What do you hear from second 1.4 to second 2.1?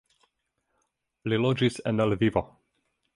loĝis en